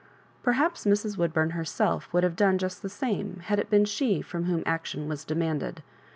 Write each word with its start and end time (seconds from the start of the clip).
Perhaps 0.41 0.83
Mr& 0.85 1.15
Woodbum 1.15 1.51
herself 1.51 2.11
would 2.11 2.23
have 2.23 2.35
done 2.35 2.57
just 2.57 2.81
the 2.81 2.89
same, 2.89 3.41
had 3.45 3.59
it 3.59 3.69
been 3.69 3.85
she 3.85 4.23
(torn 4.23 4.45
whom 4.45 4.63
action 4.65 5.07
was 5.07 5.23
demanded. 5.23 5.83